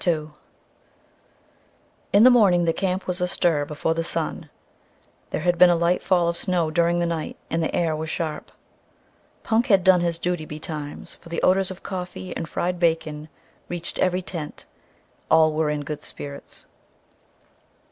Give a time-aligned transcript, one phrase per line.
[0.07, 0.29] II
[2.11, 4.49] In the morning the camp was astir before the sun.
[5.29, 8.09] There had been a light fall of snow during the night and the air was
[8.09, 8.51] sharp.
[9.43, 13.29] Punk had done his duty betimes, for the odors of coffee and fried bacon
[13.69, 14.65] reached every tent.
[15.29, 16.65] All were in good spirits.